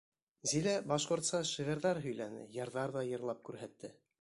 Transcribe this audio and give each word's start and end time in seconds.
Зилә 0.51 0.71
башҡортса 0.91 1.43
шиғырҙар 1.49 2.01
һөйләне, 2.07 2.43
йырҙар 2.59 2.95
ҙа 2.99 3.05
йырлап 3.11 3.45
күрһәтте. 3.51 3.97